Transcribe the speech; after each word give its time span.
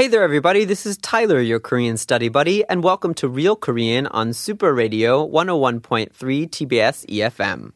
Hey 0.00 0.08
there, 0.08 0.22
everybody. 0.22 0.64
This 0.64 0.86
is 0.86 0.96
Tyler, 0.96 1.42
your 1.42 1.60
Korean 1.60 1.98
study 1.98 2.30
buddy, 2.30 2.66
and 2.70 2.82
welcome 2.82 3.12
to 3.12 3.28
Real 3.28 3.54
Korean 3.54 4.06
on 4.06 4.32
Super 4.32 4.72
Radio 4.72 5.28
101.3 5.28 6.08
TBS 6.08 7.04
EFM. 7.04 7.72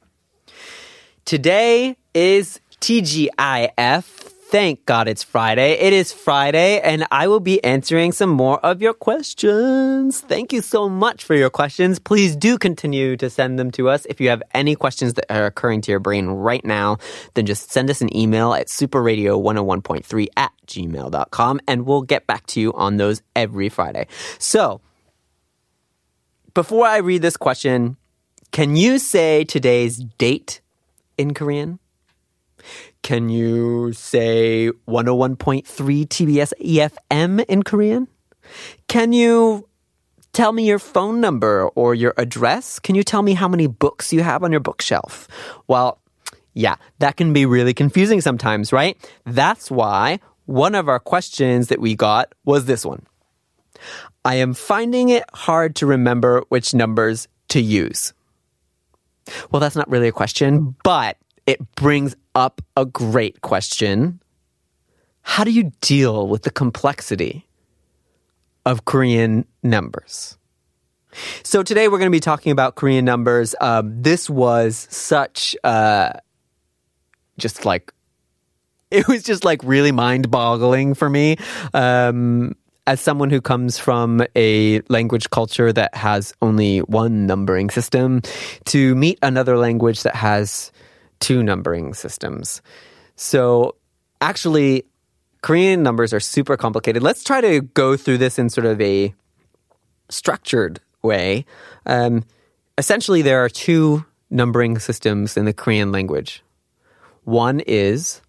Today 1.26 1.98
is 2.14 2.60
TGIF. 2.80 4.33
Thank 4.46 4.84
God 4.84 5.08
it's 5.08 5.24
Friday. 5.24 5.72
It 5.72 5.92
is 5.92 6.12
Friday, 6.12 6.78
and 6.80 7.06
I 7.10 7.28
will 7.28 7.40
be 7.40 7.64
answering 7.64 8.12
some 8.12 8.28
more 8.28 8.60
of 8.60 8.82
your 8.82 8.92
questions. 8.92 10.20
Thank 10.20 10.52
you 10.52 10.60
so 10.60 10.88
much 10.88 11.24
for 11.24 11.34
your 11.34 11.50
questions. 11.50 11.98
Please 11.98 12.36
do 12.36 12.58
continue 12.58 13.16
to 13.16 13.30
send 13.30 13.58
them 13.58 13.70
to 13.72 13.88
us. 13.88 14.04
If 14.04 14.20
you 14.20 14.28
have 14.28 14.42
any 14.52 14.76
questions 14.76 15.14
that 15.14 15.32
are 15.32 15.46
occurring 15.46 15.80
to 15.82 15.90
your 15.90 15.98
brain 15.98 16.28
right 16.28 16.64
now, 16.64 16.98
then 17.32 17.46
just 17.46 17.72
send 17.72 17.88
us 17.90 18.00
an 18.00 18.14
email 18.14 18.52
at 18.52 18.68
superradio101.3 18.68 20.26
at 20.36 20.52
gmail.com, 20.66 21.60
and 21.66 21.86
we'll 21.86 22.02
get 22.02 22.26
back 22.26 22.46
to 22.48 22.60
you 22.60 22.72
on 22.74 22.98
those 22.98 23.22
every 23.34 23.70
Friday. 23.70 24.06
So, 24.38 24.82
before 26.52 26.86
I 26.86 26.98
read 26.98 27.22
this 27.22 27.36
question, 27.36 27.96
can 28.52 28.76
you 28.76 28.98
say 28.98 29.44
today's 29.44 29.96
date 29.96 30.60
in 31.18 31.34
Korean? 31.34 31.80
Can 33.04 33.28
you 33.28 33.92
say 33.92 34.70
101.3 34.88 35.66
TBS 35.66 36.52
EFM 36.58 37.44
in 37.44 37.62
Korean? 37.62 38.08
Can 38.88 39.12
you 39.12 39.68
tell 40.32 40.52
me 40.52 40.66
your 40.66 40.78
phone 40.78 41.20
number 41.20 41.68
or 41.74 41.94
your 41.94 42.14
address? 42.16 42.78
Can 42.78 42.94
you 42.94 43.02
tell 43.02 43.20
me 43.20 43.34
how 43.34 43.46
many 43.46 43.66
books 43.66 44.10
you 44.10 44.22
have 44.22 44.42
on 44.42 44.52
your 44.52 44.60
bookshelf? 44.60 45.28
Well, 45.68 46.00
yeah, 46.54 46.76
that 47.00 47.18
can 47.18 47.34
be 47.34 47.44
really 47.44 47.74
confusing 47.74 48.22
sometimes, 48.22 48.72
right? 48.72 48.96
That's 49.26 49.70
why 49.70 50.18
one 50.46 50.74
of 50.74 50.88
our 50.88 50.98
questions 50.98 51.68
that 51.68 51.80
we 51.80 51.94
got 51.94 52.34
was 52.46 52.64
this 52.64 52.86
one. 52.86 53.04
I 54.24 54.36
am 54.36 54.54
finding 54.54 55.10
it 55.10 55.24
hard 55.34 55.76
to 55.76 55.86
remember 55.86 56.42
which 56.48 56.72
numbers 56.72 57.28
to 57.48 57.60
use. 57.60 58.14
Well, 59.50 59.60
that's 59.60 59.76
not 59.76 59.90
really 59.90 60.08
a 60.08 60.12
question, 60.12 60.74
but 60.82 61.18
it 61.46 61.74
brings 61.74 62.16
up 62.34 62.60
a 62.76 62.84
great 62.84 63.40
question. 63.40 64.20
How 65.22 65.44
do 65.44 65.50
you 65.50 65.72
deal 65.80 66.28
with 66.28 66.42
the 66.42 66.50
complexity 66.50 67.46
of 68.66 68.84
Korean 68.84 69.46
numbers? 69.62 70.36
So 71.42 71.62
today 71.62 71.88
we're 71.88 71.98
going 71.98 72.10
to 72.10 72.16
be 72.16 72.20
talking 72.20 72.52
about 72.52 72.74
Korean 72.74 73.04
numbers. 73.04 73.54
Um, 73.60 74.02
this 74.02 74.28
was 74.28 74.88
such 74.90 75.56
uh, 75.64 76.12
just 77.38 77.64
like 77.64 77.92
it 78.90 79.08
was 79.08 79.22
just 79.22 79.44
like 79.44 79.60
really 79.64 79.92
mind 79.92 80.30
boggling 80.30 80.94
for 80.94 81.08
me. 81.08 81.36
Um, 81.72 82.54
as 82.86 83.00
someone 83.00 83.30
who 83.30 83.40
comes 83.40 83.78
from 83.78 84.22
a 84.36 84.82
language 84.90 85.30
culture 85.30 85.72
that 85.72 85.94
has 85.94 86.34
only 86.42 86.80
one 86.80 87.26
numbering 87.26 87.70
system, 87.70 88.20
to 88.66 88.94
meet 88.94 89.18
another 89.22 89.56
language 89.56 90.02
that 90.02 90.14
has 90.14 90.70
two 91.24 91.42
numbering 91.42 91.94
systems. 91.94 92.60
So 93.16 93.76
actually, 94.20 94.84
Korean 95.40 95.82
numbers 95.82 96.12
are 96.12 96.20
super 96.20 96.58
complicated. 96.58 97.02
Let's 97.02 97.24
try 97.24 97.40
to 97.40 97.62
go 97.62 97.96
through 97.96 98.18
this 98.18 98.38
in 98.38 98.50
sort 98.50 98.66
of 98.66 98.78
a 98.78 99.14
structured 100.10 100.80
way. 101.02 101.46
Um, 101.86 102.24
essentially, 102.76 103.22
there 103.22 103.42
are 103.42 103.48
two 103.48 104.04
numbering 104.28 104.78
systems 104.78 105.38
in 105.38 105.46
the 105.46 105.54
Korean 105.54 105.92
language. 105.92 106.42
One 107.24 107.60
is 107.60 108.20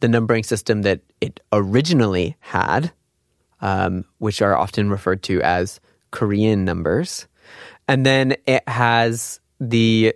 the 0.00 0.08
numbering 0.08 0.42
system 0.42 0.80
that 0.82 1.00
it 1.20 1.40
originally 1.52 2.34
had, 2.40 2.92
um, 3.60 4.06
which 4.16 4.40
are 4.40 4.56
often 4.56 4.88
referred 4.88 5.22
to 5.24 5.42
as 5.42 5.80
Korean 6.12 6.64
numbers. 6.64 7.28
And 7.86 8.06
then 8.06 8.36
it 8.46 8.66
has 8.66 9.38
the 9.60 10.14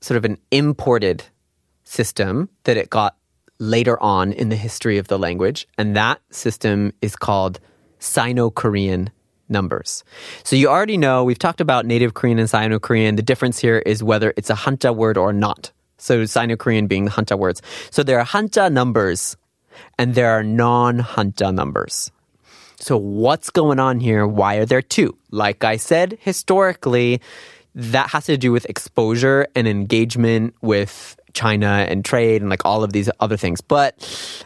sort 0.00 0.16
of 0.16 0.24
an 0.24 0.38
imported 0.50 1.24
system 1.86 2.50
that 2.64 2.76
it 2.76 2.90
got 2.90 3.16
later 3.58 4.00
on 4.02 4.32
in 4.32 4.50
the 4.50 4.56
history 4.56 4.98
of 4.98 5.08
the 5.08 5.18
language. 5.18 5.66
And 5.78 5.96
that 5.96 6.20
system 6.30 6.92
is 7.00 7.16
called 7.16 7.58
Sino 7.98 8.50
Korean 8.50 9.10
numbers. 9.48 10.04
So 10.42 10.56
you 10.56 10.68
already 10.68 10.96
know, 10.96 11.24
we've 11.24 11.38
talked 11.38 11.60
about 11.60 11.86
native 11.86 12.14
Korean 12.14 12.38
and 12.38 12.50
Sino 12.50 12.78
Korean. 12.78 13.16
The 13.16 13.22
difference 13.22 13.58
here 13.58 13.78
is 13.78 14.02
whether 14.02 14.34
it's 14.36 14.50
a 14.50 14.54
Hanja 14.54 14.94
word 14.94 15.16
or 15.16 15.32
not. 15.32 15.72
So 15.96 16.24
Sino 16.26 16.56
Korean 16.56 16.86
being 16.86 17.06
the 17.06 17.12
Hanja 17.12 17.38
words. 17.38 17.62
So 17.90 18.02
there 18.02 18.18
are 18.18 18.26
Hanja 18.26 18.70
numbers 18.70 19.36
and 19.98 20.14
there 20.14 20.30
are 20.32 20.42
non 20.42 20.98
Hanja 20.98 21.54
numbers. 21.54 22.10
So 22.78 22.96
what's 22.98 23.48
going 23.48 23.80
on 23.80 24.00
here? 24.00 24.26
Why 24.26 24.56
are 24.56 24.66
there 24.66 24.82
two? 24.82 25.16
Like 25.30 25.64
I 25.64 25.76
said, 25.76 26.18
historically, 26.20 27.22
that 27.74 28.10
has 28.10 28.26
to 28.26 28.36
do 28.36 28.52
with 28.52 28.66
exposure 28.66 29.46
and 29.54 29.66
engagement 29.66 30.54
with 30.60 31.15
China 31.36 31.86
and 31.88 32.04
trade 32.04 32.40
and 32.40 32.50
like 32.50 32.64
all 32.64 32.82
of 32.82 32.92
these 32.92 33.10
other 33.20 33.36
things. 33.36 33.60
But 33.60 33.92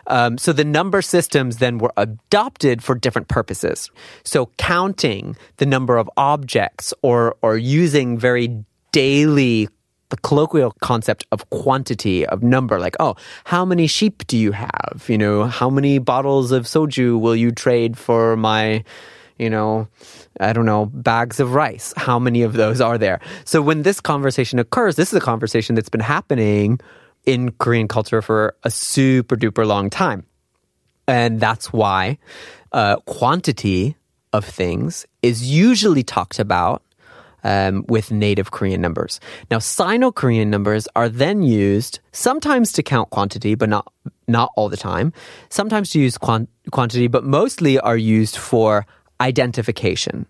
um, 0.08 0.36
so 0.36 0.52
the 0.52 0.64
number 0.64 1.00
systems 1.00 1.56
then 1.58 1.78
were 1.78 1.92
adopted 1.96 2.82
for 2.82 2.94
different 2.94 3.28
purposes. 3.28 3.90
So 4.24 4.50
counting 4.58 5.36
the 5.56 5.66
number 5.66 5.96
of 5.96 6.10
objects 6.16 6.92
or 7.02 7.36
or 7.40 7.56
using 7.56 8.18
very 8.18 8.64
daily 8.92 9.68
the 10.10 10.16
colloquial 10.16 10.72
concept 10.80 11.24
of 11.30 11.48
quantity 11.50 12.26
of 12.26 12.42
number 12.42 12.80
like 12.80 12.96
oh 12.98 13.14
how 13.44 13.64
many 13.64 13.86
sheep 13.86 14.26
do 14.26 14.36
you 14.36 14.50
have 14.50 15.06
you 15.06 15.16
know 15.16 15.44
how 15.44 15.70
many 15.70 15.98
bottles 15.98 16.50
of 16.50 16.64
soju 16.64 17.20
will 17.20 17.36
you 17.36 17.52
trade 17.52 17.96
for 17.96 18.36
my 18.36 18.82
you 19.40 19.48
know 19.48 19.88
i 20.38 20.52
don't 20.52 20.66
know 20.66 20.86
bags 20.86 21.40
of 21.40 21.54
rice 21.54 21.92
how 21.96 22.18
many 22.18 22.42
of 22.42 22.52
those 22.52 22.80
are 22.80 22.98
there 22.98 23.18
so 23.44 23.62
when 23.62 23.82
this 23.82 24.00
conversation 24.00 24.58
occurs 24.58 24.96
this 24.96 25.08
is 25.08 25.14
a 25.14 25.20
conversation 25.20 25.74
that's 25.74 25.88
been 25.88 26.00
happening 26.00 26.78
in 27.24 27.50
korean 27.52 27.88
culture 27.88 28.20
for 28.20 28.54
a 28.64 28.70
super 28.70 29.36
duper 29.36 29.66
long 29.66 29.88
time 29.88 30.24
and 31.08 31.40
that's 31.40 31.72
why 31.72 32.18
uh, 32.72 32.96
quantity 33.06 33.96
of 34.32 34.44
things 34.44 35.06
is 35.22 35.50
usually 35.50 36.02
talked 36.02 36.38
about 36.38 36.82
um, 37.42 37.84
with 37.88 38.10
native 38.10 38.50
Korean 38.50 38.80
numbers. 38.80 39.18
Now, 39.50 39.58
Sino 39.58 40.12
Korean 40.12 40.50
numbers 40.50 40.86
are 40.94 41.08
then 41.08 41.42
used 41.42 42.00
sometimes 42.12 42.70
to 42.72 42.82
count 42.82 43.10
quantity, 43.10 43.54
but 43.54 43.68
not 43.68 43.92
not 44.28 44.52
all 44.56 44.68
the 44.68 44.76
time. 44.76 45.12
Sometimes 45.48 45.90
to 45.90 45.98
use 45.98 46.16
quant- 46.16 46.50
quantity, 46.70 47.08
but 47.08 47.24
mostly 47.24 47.80
are 47.80 47.96
used 47.96 48.36
for 48.36 48.86
identification. 49.20 50.26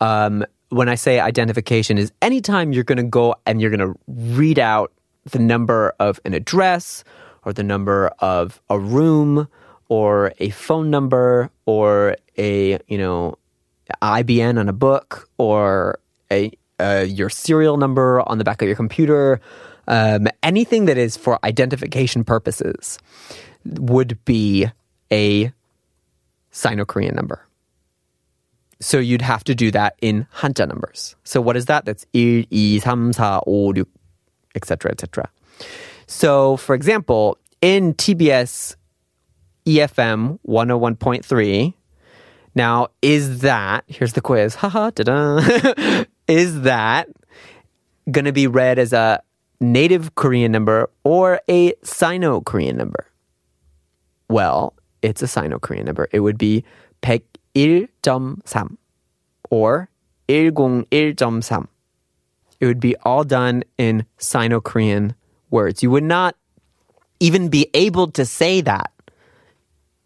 Um, 0.00 0.44
when 0.70 0.88
I 0.88 0.94
say 0.94 1.20
identification, 1.20 1.98
is 1.98 2.12
anytime 2.22 2.72
you're 2.72 2.84
going 2.84 2.96
to 2.96 3.04
go 3.04 3.34
and 3.46 3.60
you're 3.60 3.70
going 3.70 3.92
to 3.92 3.98
read 4.06 4.58
out 4.58 4.92
the 5.30 5.38
number 5.38 5.94
of 6.00 6.18
an 6.24 6.34
address 6.34 7.04
or 7.44 7.52
the 7.52 7.62
number 7.62 8.08
of 8.18 8.60
a 8.70 8.78
room 8.78 9.48
or 9.88 10.32
a 10.38 10.50
phone 10.50 10.90
number 10.90 11.50
or 11.66 12.16
a 12.38 12.78
you 12.88 12.98
know 12.98 13.36
ISBN 14.00 14.58
on 14.58 14.68
a 14.68 14.72
book 14.72 15.28
or 15.38 15.98
a, 16.30 16.50
uh, 16.80 17.04
your 17.06 17.28
serial 17.28 17.76
number 17.76 18.26
on 18.28 18.38
the 18.38 18.44
back 18.44 18.62
of 18.62 18.66
your 18.66 18.76
computer, 18.76 19.40
um, 19.88 20.28
anything 20.42 20.86
that 20.86 20.96
is 20.96 21.16
for 21.16 21.38
identification 21.44 22.24
purposes 22.24 22.98
would 23.64 24.24
be 24.24 24.66
a 25.12 25.52
Sino 26.50 26.84
Korean 26.84 27.14
number. 27.14 27.46
So 28.82 28.98
you'd 28.98 29.22
have 29.22 29.44
to 29.44 29.54
do 29.54 29.70
that 29.70 29.94
in 30.02 30.26
Hanja 30.34 30.66
numbers. 30.66 31.14
So 31.22 31.40
what 31.40 31.56
is 31.56 31.66
that? 31.66 31.84
That's 31.84 32.04
1, 32.12 32.46
2, 32.50 32.80
3, 32.80 32.80
4, 32.80 33.12
5, 33.12 33.42
6, 33.76 33.86
etc., 34.54 34.90
etc. 34.90 35.30
So 36.06 36.56
for 36.56 36.74
example, 36.74 37.38
in 37.60 37.94
TBS 37.94 38.74
EFM 39.66 40.40
101.3, 40.46 41.74
now 42.54 42.88
is 43.00 43.40
that, 43.40 43.84
here's 43.86 44.14
the 44.14 44.20
quiz, 44.20 44.56
haha, 44.56 44.90
da-da, 44.90 46.04
is 46.28 46.62
that 46.62 47.08
going 48.10 48.24
to 48.24 48.32
be 48.32 48.48
read 48.48 48.80
as 48.80 48.92
a 48.92 49.22
native 49.60 50.16
Korean 50.16 50.50
number 50.50 50.90
or 51.04 51.40
a 51.48 51.72
Sino 51.84 52.40
Korean 52.40 52.76
number? 52.76 53.06
Well, 54.28 54.74
it's 55.02 55.22
a 55.22 55.28
Sino 55.28 55.58
Korean 55.60 55.86
number. 55.86 56.08
It 56.10 56.20
would 56.20 56.36
be 56.36 56.64
101.3 57.54 58.76
or 59.50 59.88
101.3. 60.28 61.68
It 62.60 62.66
would 62.66 62.80
be 62.80 62.96
all 63.02 63.24
done 63.24 63.64
in 63.76 64.06
Sino 64.18 64.60
Korean 64.60 65.14
words. 65.50 65.82
You 65.82 65.90
would 65.90 66.04
not 66.04 66.36
even 67.20 67.48
be 67.48 67.68
able 67.74 68.10
to 68.12 68.24
say 68.24 68.60
that 68.60 68.92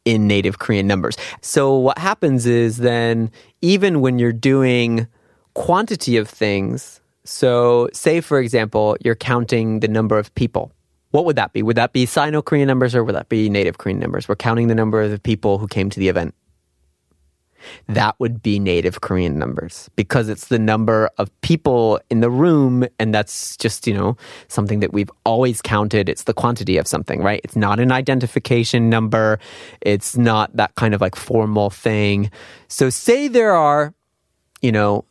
in 0.04 0.26
native 0.26 0.58
Korean 0.58 0.86
numbers. 0.86 1.16
So 1.42 1.76
what 1.76 1.98
happens 1.98 2.46
is 2.46 2.78
then, 2.78 3.30
even 3.60 4.00
when 4.00 4.18
you're 4.18 4.32
doing 4.32 5.06
quantity 5.54 6.16
of 6.16 6.28
things, 6.28 7.00
so 7.24 7.88
say 7.92 8.20
for 8.20 8.38
example, 8.38 8.96
you're 9.04 9.16
counting 9.16 9.80
the 9.80 9.88
number 9.88 10.18
of 10.18 10.34
people. 10.34 10.72
What 11.10 11.24
would 11.24 11.36
that 11.36 11.52
be? 11.52 11.62
Would 11.62 11.76
that 11.76 11.92
be 11.92 12.06
Sino 12.06 12.40
Korean 12.42 12.68
numbers 12.68 12.94
or 12.94 13.02
would 13.04 13.14
that 13.14 13.28
be 13.28 13.48
native 13.48 13.78
Korean 13.78 13.98
numbers? 13.98 14.28
We're 14.28 14.36
counting 14.36 14.68
the 14.68 14.74
number 14.74 15.02
of 15.02 15.10
the 15.10 15.18
people 15.18 15.58
who 15.58 15.66
came 15.66 15.90
to 15.90 16.00
the 16.00 16.08
event 16.08 16.34
that 17.88 18.14
would 18.18 18.42
be 18.42 18.58
native 18.58 19.00
Korean 19.00 19.38
numbers 19.38 19.90
because 19.96 20.28
it's 20.28 20.48
the 20.48 20.58
number 20.58 21.10
of 21.18 21.30
people 21.40 22.00
in 22.10 22.20
the 22.20 22.30
room. 22.30 22.86
And 22.98 23.14
that's 23.14 23.56
just, 23.56 23.86
you 23.86 23.94
know, 23.94 24.16
something 24.48 24.80
that 24.80 24.92
we've 24.92 25.10
always 25.24 25.62
counted. 25.62 26.08
It's 26.08 26.24
the 26.24 26.34
quantity 26.34 26.76
of 26.76 26.86
something, 26.86 27.22
right? 27.22 27.40
It's 27.44 27.56
not 27.56 27.80
an 27.80 27.92
identification 27.92 28.90
number, 28.90 29.38
it's 29.80 30.16
not 30.16 30.54
that 30.56 30.74
kind 30.74 30.94
of 30.94 31.00
like 31.00 31.16
formal 31.16 31.70
thing. 31.70 32.30
So, 32.68 32.90
say 32.90 33.28
there 33.28 33.54
are, 33.54 33.94
you 34.62 34.72
know, 34.72 35.04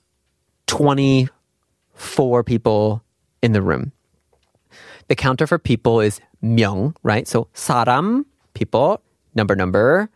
24 0.68 2.44
people 2.44 3.04
in 3.42 3.54
the 3.54 3.62
room. 3.62 3.92
The 5.08 5.16
counter 5.16 5.46
for 5.46 5.60
people 5.60 6.02
is 6.02 6.20
myung, 6.44 6.96
right? 7.04 7.28
So, 7.28 7.48
사람, 7.54 8.26
people, 8.54 9.02
number, 9.36 9.56
number, 9.56 10.10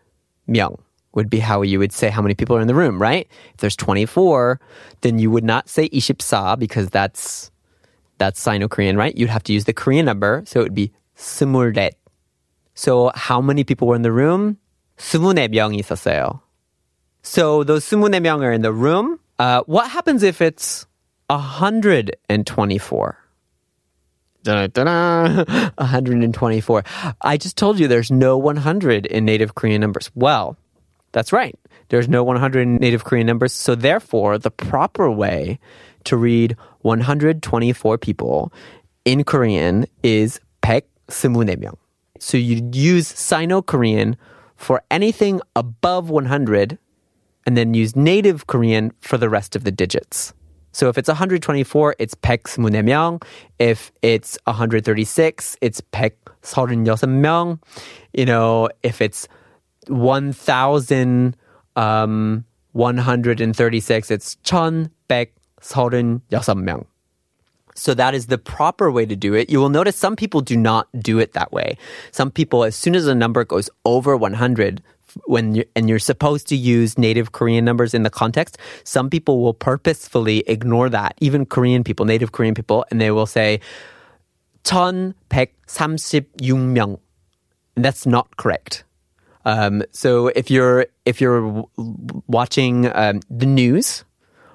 myung 0.47 0.79
would 1.14 1.30
be 1.30 1.38
how 1.38 1.62
you 1.62 1.78
would 1.78 1.92
say 1.92 2.10
how 2.10 2.20
many 2.20 2.34
people 2.34 2.56
are 2.56 2.60
in 2.60 2.66
the 2.66 2.74
room, 2.74 3.00
right? 3.00 3.28
If 3.54 3.58
there's 3.58 3.76
24, 3.76 4.60
then 5.02 5.18
you 5.18 5.30
would 5.30 5.44
not 5.44 5.68
say 5.68 5.88
24 5.88 6.56
because 6.56 6.90
that's 6.90 7.50
that's 8.18 8.40
Sino-Korean, 8.40 8.96
right? 8.96 9.16
You'd 9.16 9.30
have 9.30 9.42
to 9.44 9.52
use 9.52 9.64
the 9.64 9.72
Korean 9.72 10.06
number, 10.06 10.42
so 10.46 10.60
it 10.60 10.64
would 10.64 10.74
be 10.74 10.92
24. 11.16 11.90
So 12.74 13.10
how 13.14 13.40
many 13.40 13.64
people 13.64 13.88
were 13.88 13.96
in 13.96 14.02
the 14.02 14.12
room? 14.12 14.58
24명이 14.98 15.80
있었어요. 15.80 16.40
So 17.22 17.64
those 17.64 17.84
24명 17.86 18.42
are 18.42 18.52
in 18.52 18.62
the 18.62 18.72
room. 18.72 19.18
Uh, 19.38 19.62
what 19.66 19.90
happens 19.90 20.22
if 20.22 20.40
it's 20.40 20.86
124? 21.28 23.18
124. 24.44 26.84
I 27.22 27.36
just 27.36 27.56
told 27.56 27.80
you 27.80 27.88
there's 27.88 28.10
no 28.10 28.36
100 28.36 29.06
in 29.06 29.24
native 29.24 29.54
Korean 29.54 29.80
numbers. 29.80 30.10
Well, 30.14 30.58
that's 31.12 31.32
right. 31.32 31.58
There's 31.88 32.08
no 32.08 32.24
100 32.24 32.66
native 32.66 33.04
Korean 33.04 33.26
numbers. 33.26 33.52
So 33.52 33.74
therefore, 33.74 34.38
the 34.38 34.50
proper 34.50 35.10
way 35.10 35.58
to 36.04 36.16
read 36.16 36.56
124 36.80 37.98
people 37.98 38.52
in 39.04 39.24
Korean 39.24 39.86
is 40.02 40.40
124명. 40.62 41.76
So 42.18 42.36
you 42.36 42.68
use 42.72 43.06
Sino-Korean 43.06 44.16
for 44.56 44.82
anything 44.90 45.40
above 45.56 46.10
100 46.10 46.78
and 47.46 47.56
then 47.56 47.74
use 47.74 47.94
native 47.94 48.46
Korean 48.46 48.92
for 49.00 49.18
the 49.18 49.28
rest 49.28 49.54
of 49.54 49.64
the 49.64 49.70
digits. 49.70 50.32
So 50.72 50.88
if 50.88 50.98
it's 50.98 51.08
124, 51.08 51.96
it's 51.98 52.14
124명. 52.16 53.22
If 53.58 53.92
it's 54.02 54.38
136, 54.44 55.56
it's 55.60 55.80
136명. 55.80 57.62
You 58.12 58.24
know, 58.24 58.68
if 58.82 59.00
it's 59.00 59.28
1,136. 59.87 61.35
Um, 61.75 62.45
it's 64.15 64.35
1,136명. 64.35 66.85
So 67.75 67.93
that 67.93 68.13
is 68.13 68.25
the 68.27 68.37
proper 68.37 68.91
way 68.91 69.05
to 69.05 69.15
do 69.15 69.33
it. 69.33 69.49
You 69.49 69.59
will 69.59 69.69
notice 69.69 69.95
some 69.95 70.17
people 70.17 70.41
do 70.41 70.57
not 70.57 70.89
do 70.99 71.17
it 71.17 71.31
that 71.33 71.53
way. 71.53 71.77
Some 72.11 72.29
people, 72.29 72.65
as 72.65 72.75
soon 72.75 72.93
as 72.93 73.07
a 73.07 73.15
number 73.15 73.45
goes 73.45 73.69
over 73.85 74.17
100, 74.17 74.83
when 75.25 75.55
you 75.55 75.65
and 75.75 75.89
you're 75.89 75.99
supposed 75.99 76.47
to 76.47 76.55
use 76.55 76.97
native 76.97 77.31
Korean 77.31 77.63
numbers 77.65 77.93
in 77.93 78.01
the 78.03 78.09
context, 78.09 78.57
some 78.83 79.09
people 79.09 79.41
will 79.41 79.53
purposefully 79.53 80.43
ignore 80.47 80.89
that. 80.89 81.15
Even 81.19 81.45
Korean 81.45 81.83
people, 81.83 82.05
native 82.05 82.31
Korean 82.31 82.53
people, 82.53 82.85
and 82.91 83.01
they 83.01 83.11
will 83.11 83.25
say 83.25 83.59
1136명. 84.63 86.99
And 87.75 87.85
that's 87.85 88.05
not 88.05 88.37
correct. 88.37 88.83
Um, 89.45 89.83
so 89.91 90.27
if 90.27 90.51
you're 90.51 90.87
if 91.05 91.21
you're 91.21 91.63
watching 92.27 92.91
um, 92.93 93.21
the 93.29 93.45
news 93.45 94.03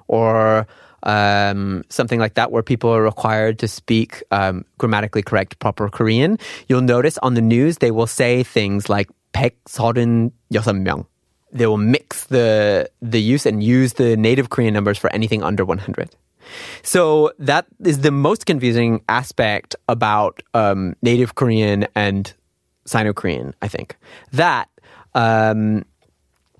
or 0.07 0.67
um, 1.03 1.83
something 1.89 2.19
like 2.19 2.35
that, 2.35 2.51
where 2.51 2.63
people 2.63 2.89
are 2.89 3.03
required 3.03 3.59
to 3.59 3.67
speak 3.67 4.23
um, 4.31 4.65
grammatically 4.77 5.21
correct 5.21 5.59
proper 5.59 5.89
Korean, 5.89 6.37
you'll 6.67 6.81
notice 6.81 7.17
on 7.19 7.33
the 7.33 7.41
news 7.41 7.77
they 7.77 7.91
will 7.91 8.07
say 8.07 8.43
things 8.43 8.89
like 8.89 9.09
136명. 9.33 11.05
They 11.51 11.67
will 11.67 11.77
mix 11.77 12.25
the 12.25 12.89
the 13.01 13.21
use 13.21 13.45
and 13.45 13.63
use 13.63 13.93
the 13.93 14.17
native 14.17 14.49
Korean 14.49 14.73
numbers 14.73 14.97
for 14.97 15.11
anything 15.13 15.43
under 15.43 15.63
100. 15.63 16.15
So 16.83 17.31
that 17.39 17.65
is 17.83 18.01
the 18.01 18.11
most 18.11 18.45
confusing 18.45 19.01
aspect 19.09 19.75
about 19.87 20.43
um, 20.53 20.95
native 21.01 21.35
Korean 21.35 21.87
and 21.95 22.31
Sino 22.85 23.13
Korean, 23.13 23.53
I 23.61 23.67
think. 23.67 23.95
That 24.31 24.69
um, 25.15 25.83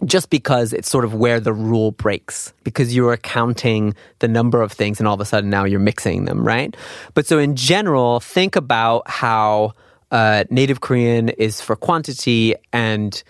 just 0.03 0.29
because 0.29 0.73
it's 0.73 0.89
sort 0.89 1.05
of 1.05 1.13
where 1.13 1.39
the 1.39 1.53
rule 1.53 1.91
breaks 1.91 2.53
because 2.63 2.95
you 2.95 3.07
are 3.07 3.17
counting 3.17 3.93
the 4.19 4.27
number 4.27 4.61
of 4.61 4.71
things 4.71 4.99
and 4.99 5.07
all 5.07 5.13
of 5.13 5.21
a 5.21 5.25
sudden 5.25 5.49
now 5.49 5.63
you're 5.63 5.79
mixing 5.79 6.25
them, 6.25 6.45
right? 6.45 6.75
But 7.13 7.27
so 7.27 7.37
in 7.37 7.55
general, 7.55 8.19
think 8.19 8.55
about 8.55 9.09
how 9.09 9.73
uh, 10.11 10.45
native 10.49 10.81
Korean 10.81 11.29
is 11.29 11.61
for 11.61 11.75
quantity 11.75 12.55
and 12.73 13.21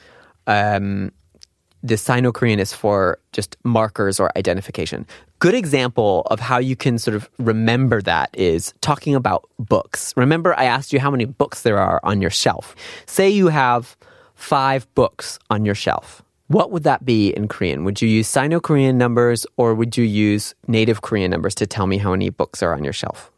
um, 0.48 1.12
the 1.84 1.98
Sino 1.98 2.32
Korean 2.32 2.60
is 2.60 2.74
for 2.74 3.20
just 3.32 3.58
markers 3.64 4.20
or 4.20 4.32
identification. 4.36 5.06
Good 5.40 5.54
example 5.54 6.24
of 6.32 6.40
how 6.40 6.58
you 6.58 6.76
can 6.76 6.98
sort 6.98 7.16
of 7.16 7.30
remember 7.38 8.02
that 8.02 8.30
is 8.34 8.74
talking 8.82 9.14
about 9.14 9.48
books. 9.60 10.14
Remember, 10.18 10.58
I 10.58 10.66
asked 10.66 10.94
you 10.94 11.00
how 11.00 11.12
many 11.12 11.26
books 11.26 11.62
there 11.62 11.78
are 11.78 12.00
on 12.04 12.22
your 12.22 12.32
shelf. 12.32 12.76
Say 13.06 13.30
you 13.30 13.48
have 13.50 13.96
five 14.35 14.93
books 14.95 15.39
on 15.51 15.65
your 15.65 15.75
shelf. 15.75 16.23
What 16.49 16.73
would 16.73 16.83
that 16.83 17.05
be 17.05 17.31
in 17.31 17.47
Korean? 17.47 17.85
Would 17.85 18.03
you 18.03 18.09
use 18.09 18.27
Sino 18.27 18.59
Korean 18.59 18.99
numbers 18.99 19.47
or 19.57 19.75
would 19.75 19.97
you 19.97 20.05
use 20.05 20.55
native 20.67 21.03
Korean 21.03 21.31
numbers 21.31 21.55
to 21.57 21.67
tell 21.67 21.87
me 21.87 21.99
how 21.99 22.11
many 22.11 22.31
books 22.31 22.63
are 22.63 22.75
on 22.75 22.83
your 22.83 22.93
shelf? 22.93 23.31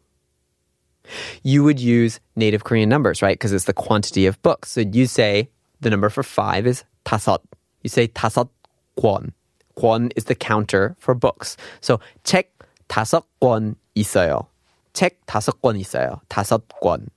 You 1.43 1.63
would 1.63 1.79
use 1.79 2.19
native 2.35 2.63
Korean 2.63 2.89
numbers, 2.89 3.21
right? 3.21 3.37
Because 3.37 3.53
it's 3.53 3.65
the 3.65 3.73
quantity 3.73 4.25
of 4.25 4.41
books. 4.41 4.71
So 4.71 4.81
you 4.81 5.05
say 5.05 5.49
the 5.81 5.89
number 5.89 6.09
for 6.09 6.23
five 6.23 6.65
is 6.65 6.83
다섯. 7.05 7.39
You 7.83 7.89
say 7.89 8.07
다섯 8.07 8.49
권. 8.97 9.33
권 9.77 10.11
is 10.15 10.25
the 10.25 10.35
counter 10.35 10.95
for 10.97 11.13
books. 11.13 11.57
So 11.81 11.99
책 12.23 12.49
다섯 12.87 13.25
권 13.41 13.75
있어요. 13.95 14.47
책 14.93 15.19
다섯 15.27 15.61
권 15.61 15.75
있어요. 15.75 16.21
다섯 16.29 16.63
권 16.81 17.09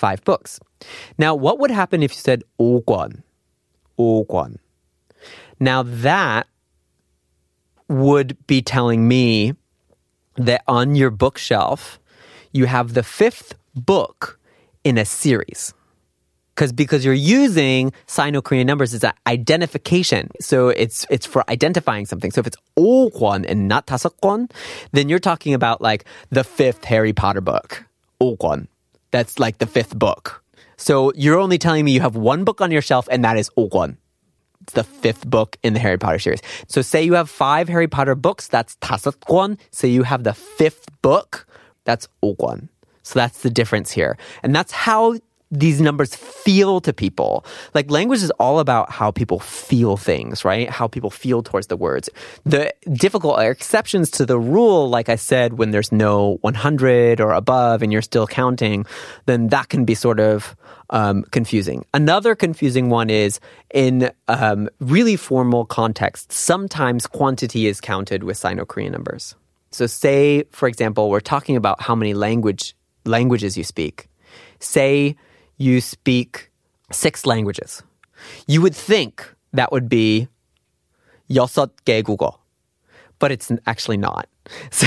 five 0.00 0.22
books. 0.24 0.60
Now, 1.18 1.34
what 1.34 1.58
would 1.58 1.70
happen 1.70 2.02
if 2.02 2.12
you 2.12 2.20
said 2.20 2.42
오권? 2.60 3.22
오권. 3.98 4.56
Now 5.58 5.82
that 5.82 6.46
would 7.88 8.36
be 8.46 8.62
telling 8.62 9.08
me 9.08 9.54
that 10.36 10.62
on 10.68 10.94
your 10.94 11.10
bookshelf, 11.10 11.98
you 12.52 12.66
have 12.66 12.94
the 12.94 13.02
fifth 13.02 13.54
book 13.74 14.38
in 14.84 14.98
a 14.98 15.04
series. 15.04 15.72
Because 16.54 16.72
because 16.72 17.04
you're 17.04 17.12
using 17.12 17.92
Sino-Korean 18.06 18.66
numbers 18.66 18.94
as 18.94 19.04
an 19.04 19.12
identification, 19.26 20.30
so 20.40 20.68
it's 20.68 21.04
it's 21.10 21.26
for 21.26 21.44
identifying 21.50 22.06
something. 22.06 22.30
So 22.30 22.40
if 22.40 22.46
it's 22.46 22.56
오권 22.78 23.44
and 23.46 23.68
not 23.68 23.86
다섯권, 23.86 24.50
then 24.92 25.10
you're 25.10 25.18
talking 25.18 25.52
about 25.52 25.82
like 25.82 26.06
the 26.30 26.44
fifth 26.44 26.84
Harry 26.84 27.12
Potter 27.12 27.42
book, 27.42 27.84
오권. 28.22 28.68
That's 29.11 29.39
like 29.39 29.59
the 29.59 29.67
fifth 29.67 29.97
book. 29.97 30.43
So 30.77 31.11
you're 31.15 31.39
only 31.39 31.57
telling 31.57 31.85
me 31.85 31.91
you 31.91 32.01
have 32.01 32.15
one 32.15 32.43
book 32.43 32.61
on 32.61 32.71
your 32.71 32.81
shelf, 32.81 33.07
and 33.11 33.23
that 33.23 33.37
is 33.37 33.49
Oguan. 33.57 33.97
It's 34.61 34.73
the 34.73 34.83
fifth 34.83 35.29
book 35.29 35.57
in 35.63 35.73
the 35.73 35.79
Harry 35.79 35.97
Potter 35.97 36.19
series. 36.19 36.41
So 36.67 36.81
say 36.81 37.03
you 37.03 37.13
have 37.13 37.29
five 37.29 37.67
Harry 37.67 37.87
Potter 37.87 38.15
books, 38.15 38.47
that's 38.47 38.75
Tasatguan. 38.77 39.59
So 39.71 39.87
you 39.87 40.03
have 40.03 40.23
the 40.23 40.33
fifth 40.33 40.87
book, 41.01 41.47
that's 41.83 42.07
Oguan. 42.23 42.69
So 43.03 43.19
that's 43.19 43.41
the 43.41 43.49
difference 43.49 43.91
here. 43.91 44.17
And 44.43 44.55
that's 44.55 44.71
how 44.71 45.17
these 45.51 45.81
numbers 45.81 46.15
feel 46.15 46.79
to 46.81 46.93
people. 46.93 47.45
Like 47.73 47.91
language 47.91 48.23
is 48.23 48.31
all 48.31 48.59
about 48.59 48.89
how 48.89 49.11
people 49.11 49.39
feel 49.39 49.97
things, 49.97 50.45
right? 50.45 50.69
How 50.69 50.87
people 50.87 51.09
feel 51.09 51.43
towards 51.43 51.67
the 51.67 51.75
words. 51.75 52.09
The 52.45 52.73
difficult 52.93 53.39
exceptions 53.39 54.09
to 54.11 54.25
the 54.25 54.39
rule, 54.39 54.89
like 54.89 55.09
I 55.09 55.17
said, 55.17 55.57
when 55.57 55.71
there's 55.71 55.91
no 55.91 56.37
100 56.41 57.19
or 57.19 57.33
above 57.33 57.83
and 57.83 57.91
you're 57.91 58.01
still 58.01 58.27
counting, 58.27 58.85
then 59.25 59.49
that 59.49 59.67
can 59.67 59.83
be 59.83 59.93
sort 59.93 60.21
of 60.21 60.55
um, 60.91 61.23
confusing. 61.31 61.85
Another 61.93 62.33
confusing 62.35 62.89
one 62.89 63.09
is 63.09 63.39
in 63.73 64.11
um, 64.27 64.69
really 64.79 65.15
formal 65.15 65.65
contexts, 65.65 66.35
sometimes 66.35 67.07
quantity 67.07 67.67
is 67.67 67.81
counted 67.81 68.23
with 68.23 68.37
Sino-Korean 68.37 68.91
numbers. 68.91 69.35
So 69.71 69.85
say, 69.85 70.43
for 70.51 70.67
example, 70.67 71.09
we're 71.09 71.21
talking 71.21 71.55
about 71.55 71.81
how 71.81 71.95
many 71.95 72.13
language 72.13 72.75
languages 73.05 73.57
you 73.57 73.63
speak. 73.63 74.07
Say 74.59 75.15
you 75.60 75.80
speak 75.80 76.50
six 76.90 77.26
languages. 77.26 77.82
You 78.46 78.62
would 78.62 78.74
think 78.74 79.24
that 79.52 79.72
would 79.72 79.88
be 79.88 80.28
여섯 81.30 81.70
개 81.84 82.02
국어, 82.02 82.38
but 83.18 83.32
it's 83.32 83.50
actually 83.66 83.96
not. 83.96 84.28
So 84.70 84.86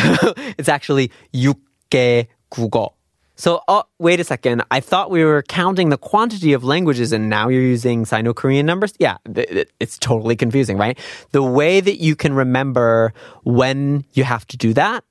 it's 0.57 0.69
actually 0.69 1.11
육개 1.33 2.27
국어. 2.51 2.91
So, 3.35 3.61
oh, 3.69 3.83
wait 3.99 4.19
a 4.19 4.25
second. 4.25 4.63
I 4.69 4.81
thought 4.81 5.09
we 5.09 5.23
were 5.23 5.43
counting 5.43 5.89
the 5.89 5.97
quantity 5.97 6.51
of 6.51 6.65
languages 6.65 7.13
and 7.13 7.29
now 7.29 7.47
you're 7.47 7.61
using 7.61 8.03
Sino-Korean 8.03 8.65
numbers? 8.65 8.93
Yeah, 8.99 9.15
it's 9.25 9.97
totally 9.97 10.35
confusing, 10.35 10.77
right? 10.77 10.99
The 11.31 11.41
way 11.41 11.79
that 11.79 12.01
you 12.01 12.17
can 12.17 12.33
remember 12.33 13.13
when 13.43 14.03
you 14.11 14.25
have 14.25 14.45
to 14.47 14.57
do 14.57 14.73
that 14.73 15.05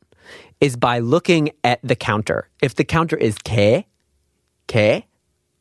is 0.61 0.77
by 0.77 0.99
looking 0.99 1.53
at 1.65 1.81
the 1.83 1.97
counter. 1.97 2.51
If 2.61 2.75
the 2.75 2.85
counter 2.85 3.17
is 3.17 3.39
개, 3.39 3.85
개, 4.67 5.05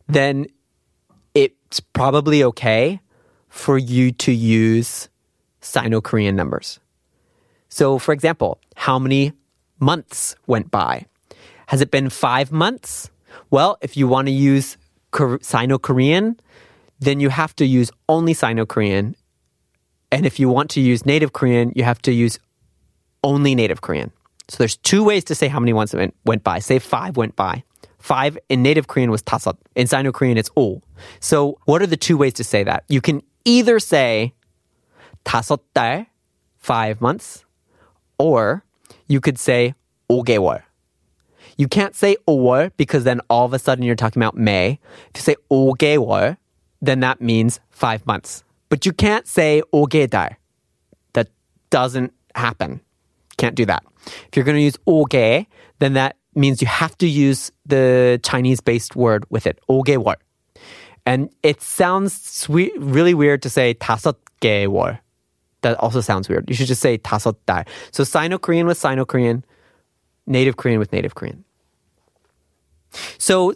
then 0.06 0.46
it's 1.34 1.80
probably 1.80 2.44
okay 2.44 3.00
for 3.48 3.78
you 3.78 4.12
to 4.12 4.32
use 4.32 5.08
Sino 5.60 6.00
Korean 6.00 6.36
numbers. 6.36 6.80
So, 7.68 7.98
for 7.98 8.12
example, 8.12 8.58
how 8.76 8.98
many 8.98 9.32
months 9.78 10.36
went 10.46 10.70
by? 10.70 11.06
Has 11.66 11.80
it 11.80 11.90
been 11.90 12.10
five 12.10 12.52
months? 12.52 13.10
Well, 13.50 13.78
if 13.80 13.96
you 13.96 14.06
want 14.08 14.26
to 14.28 14.32
use 14.32 14.76
Sino 15.40 15.78
Korean, 15.78 16.38
then 17.00 17.20
you 17.20 17.30
have 17.30 17.54
to 17.56 17.64
use 17.64 17.90
only 18.08 18.34
Sino 18.34 18.66
Korean. 18.66 19.16
And 20.10 20.26
if 20.26 20.38
you 20.38 20.48
want 20.48 20.70
to 20.70 20.80
use 20.80 21.06
native 21.06 21.32
Korean, 21.32 21.72
you 21.74 21.84
have 21.84 22.02
to 22.02 22.12
use 22.12 22.38
only 23.24 23.54
native 23.54 23.80
Korean. 23.80 24.12
So 24.48 24.58
there's 24.58 24.76
two 24.76 25.02
ways 25.02 25.24
to 25.24 25.34
say 25.34 25.48
how 25.48 25.60
many 25.60 25.72
months 25.72 25.94
went, 25.94 26.14
went 26.24 26.44
by. 26.44 26.58
Say 26.58 26.78
five 26.78 27.16
went 27.16 27.36
by. 27.36 27.64
Five, 28.02 28.36
in 28.48 28.64
native 28.64 28.88
Korean 28.88 29.12
was 29.12 29.22
tasot. 29.22 29.56
In 29.76 29.86
Sino 29.86 30.10
Korean, 30.10 30.36
it's 30.36 30.50
ul. 30.56 30.82
So 31.20 31.56
what 31.66 31.80
are 31.82 31.86
the 31.86 31.96
two 31.96 32.16
ways 32.16 32.32
to 32.34 32.44
say 32.44 32.64
that? 32.64 32.82
You 32.88 33.00
can 33.00 33.22
either 33.44 33.78
say 33.78 34.34
tasot 35.24 35.60
dal, 35.72 36.06
five 36.58 37.00
months, 37.00 37.44
or 38.18 38.64
you 39.06 39.20
could 39.20 39.38
say 39.38 39.74
ogewol. 40.10 40.62
You 41.56 41.68
can't 41.68 41.94
say 41.94 42.16
or 42.26 42.72
because 42.76 43.04
then 43.04 43.20
all 43.30 43.46
of 43.46 43.52
a 43.52 43.60
sudden 43.60 43.84
you're 43.84 43.94
talking 43.94 44.20
about 44.20 44.36
May. 44.36 44.80
If 45.14 45.20
you 45.20 45.22
say 45.22 45.36
ogewol, 45.48 46.38
then 46.80 46.98
that 47.00 47.20
means 47.20 47.60
five 47.70 48.04
months. 48.04 48.42
But 48.68 48.84
you 48.84 48.92
can't 48.92 49.28
say 49.28 49.62
ogedar. 49.72 50.36
That 51.12 51.28
doesn't 51.70 52.12
happen. 52.34 52.80
Can't 53.36 53.54
do 53.54 53.64
that. 53.66 53.84
If 54.06 54.30
you're 54.34 54.44
going 54.44 54.56
to 54.56 54.62
use 54.62 54.76
oge, 54.88 55.46
then 55.78 55.92
that 55.92 56.16
means 56.35 56.61
you 56.61 56.67
have 56.67 56.97
to 56.97 57.07
use 57.07 57.51
the 57.65 58.19
Chinese 58.23 58.61
based 58.61 58.95
word 58.95 59.25
with 59.29 59.47
it. 59.47 59.59
5개월. 59.69 60.15
And 61.05 61.29
it 61.41 61.61
sounds 61.61 62.21
sweet, 62.21 62.73
really 62.77 63.13
weird 63.13 63.41
to 63.43 63.49
say 63.49 63.73
다섯 63.73 64.15
개월. 64.41 64.99
That 65.61 65.77
also 65.79 66.01
sounds 66.01 66.29
weird. 66.29 66.49
You 66.49 66.55
should 66.55 66.67
just 66.67 66.81
say 66.81 66.97
다섯 66.97 67.35
달. 67.47 67.65
So 67.91 68.03
Sino-Korean 68.03 68.67
with 68.67 68.77
Sino-Korean, 68.77 69.43
Native 70.27 70.57
Korean 70.57 70.79
with 70.79 70.91
Native 70.91 71.15
Korean. 71.15 71.43
So 73.17 73.53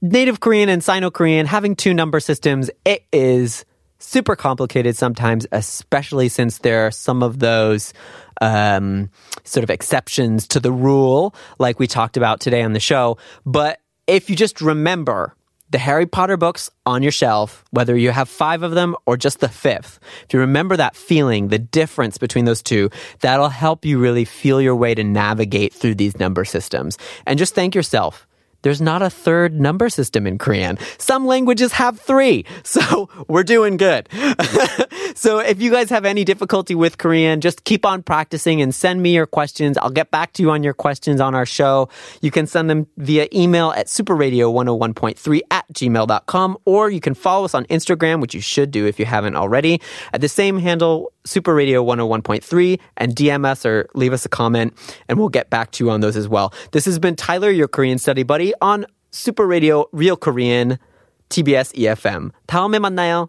Native 0.00 0.40
Korean 0.40 0.68
and 0.68 0.84
Sino-Korean 0.84 1.46
having 1.46 1.74
two 1.74 1.94
number 1.94 2.20
systems, 2.20 2.70
it 2.84 3.04
is 3.12 3.64
super 3.99 4.35
complicated 4.35 4.95
sometimes, 4.95 5.47
especially 5.51 6.29
since 6.29 6.59
there 6.59 6.85
are 6.87 6.91
some 6.91 7.23
of 7.23 7.39
those 7.39 7.93
um, 8.41 9.09
sort 9.43 9.63
of 9.63 9.69
exceptions 9.69 10.47
to 10.49 10.59
the 10.59 10.71
rule, 10.71 11.33
like 11.59 11.79
we 11.79 11.87
talked 11.87 12.17
about 12.17 12.39
today 12.39 12.61
on 12.61 12.73
the 12.73 12.79
show. 12.79 13.17
But 13.45 13.79
if 14.05 14.29
you 14.29 14.35
just 14.35 14.61
remember 14.61 15.33
the 15.69 15.77
Harry 15.77 16.05
Potter 16.05 16.37
books 16.37 16.69
on 16.85 17.03
your 17.03 17.11
shelf, 17.11 17.65
whether 17.71 17.97
you 17.97 18.11
have 18.11 18.29
five 18.29 18.63
of 18.63 18.71
them 18.71 18.95
or 19.05 19.17
just 19.17 19.39
the 19.39 19.49
fifth, 19.49 19.99
if 20.23 20.33
you 20.33 20.39
remember 20.39 20.77
that 20.77 20.95
feeling, 20.95 21.49
the 21.49 21.59
difference 21.59 22.17
between 22.17 22.45
those 22.45 22.61
two, 22.61 22.89
that'll 23.19 23.49
help 23.49 23.83
you 23.83 23.99
really 23.99 24.23
feel 24.23 24.61
your 24.61 24.75
way 24.75 24.95
to 24.95 25.03
navigate 25.03 25.73
through 25.73 25.95
these 25.95 26.19
number 26.19 26.45
systems. 26.45 26.97
And 27.25 27.37
just 27.37 27.53
thank 27.53 27.75
yourself 27.75 28.26
there's 28.67 28.81
not 28.81 29.01
a 29.01 29.09
third 29.09 29.57
number 29.57 29.87
system 29.87 30.27
in 30.27 30.37
Korean. 30.37 30.77
Some 30.97 31.25
languages 31.25 31.71
have 31.71 32.01
three. 32.01 32.43
So 32.63 33.07
we're 33.29 33.43
doing 33.43 33.77
good. 33.77 34.09
so 35.16 35.38
if 35.38 35.60
you 35.60 35.70
guys 35.70 35.90
have 35.90 36.04
any 36.04 36.24
difficulty 36.24 36.74
with 36.74 36.98
Korean, 36.98 37.40
just 37.40 37.64
keep 37.64 37.84
on 37.84 38.02
practicing 38.02 38.60
and 38.60 38.74
send 38.74 39.02
me 39.02 39.14
your 39.14 39.26
questions. 39.26 39.78
I'll 39.78 39.90
get 39.90 40.10
back 40.10 40.32
to 40.34 40.42
you 40.42 40.50
on 40.50 40.62
your 40.62 40.74
questions 40.74 41.20
on 41.20 41.34
our 41.34 41.46
show. 41.46 41.88
You 42.20 42.30
can 42.30 42.46
send 42.46 42.68
them 42.70 42.86
via 42.96 43.28
email 43.32 43.72
at 43.72 43.86
superradio101.3 43.86 45.40
at 45.50 45.64
gmail.com 45.72 46.58
or 46.64 46.90
you 46.90 47.00
can 47.00 47.14
follow 47.14 47.44
us 47.44 47.54
on 47.54 47.64
Instagram, 47.66 48.20
which 48.20 48.34
you 48.34 48.40
should 48.40 48.70
do 48.70 48.86
if 48.86 48.98
you 48.98 49.06
haven't 49.06 49.36
already, 49.36 49.80
at 50.12 50.20
the 50.20 50.28
same 50.28 50.58
handle, 50.58 51.12
Super 51.24 51.54
Radio 51.54 51.84
101.3 51.84 52.80
and 52.96 53.14
DM 53.14 53.46
us 53.46 53.64
or 53.64 53.88
leave 53.94 54.12
us 54.12 54.24
a 54.24 54.28
comment 54.28 54.74
and 55.08 55.18
we'll 55.18 55.28
get 55.28 55.50
back 55.50 55.70
to 55.72 55.84
you 55.84 55.90
on 55.90 56.00
those 56.00 56.16
as 56.16 56.28
well. 56.28 56.52
This 56.72 56.84
has 56.86 56.98
been 56.98 57.16
Tyler, 57.16 57.50
your 57.50 57.68
Korean 57.68 57.98
study 57.98 58.22
buddy 58.22 58.52
on 58.60 58.86
Super 59.10 59.46
Radio 59.46 59.86
Real 59.92 60.16
Korean 60.16 60.78
TBS 61.28 61.72
EFM. 61.74 62.30
다음에 62.46 62.78
만나요. 62.78 63.28